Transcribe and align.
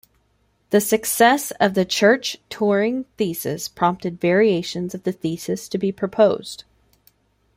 The 0.71 0.81
success 0.81 1.51
of 1.59 1.75
the 1.75 1.85
Church-Turing 1.85 3.05
thesis 3.17 3.67
prompted 3.67 4.19
variations 4.19 4.95
of 4.95 5.03
the 5.03 5.11
thesis 5.11 5.69
to 5.69 5.77
be 5.77 5.91
proposed. 5.91 6.63